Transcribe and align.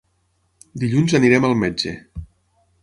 Dilluns 0.83 1.15
anirem 1.21 1.47
al 1.51 1.55
metge. 1.65 1.97